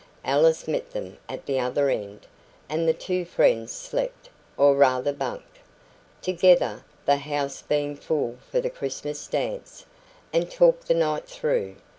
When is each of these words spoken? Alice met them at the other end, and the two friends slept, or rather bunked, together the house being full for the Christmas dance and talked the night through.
Alice 0.25 0.67
met 0.67 0.89
them 0.89 1.19
at 1.29 1.45
the 1.45 1.59
other 1.59 1.87
end, 1.91 2.25
and 2.67 2.87
the 2.89 2.93
two 2.95 3.23
friends 3.23 3.71
slept, 3.71 4.29
or 4.57 4.73
rather 4.75 5.13
bunked, 5.13 5.59
together 6.23 6.83
the 7.05 7.17
house 7.17 7.61
being 7.61 7.95
full 7.95 8.37
for 8.51 8.59
the 8.59 8.71
Christmas 8.71 9.27
dance 9.27 9.85
and 10.33 10.49
talked 10.49 10.87
the 10.87 10.95
night 10.95 11.27
through. 11.27 11.75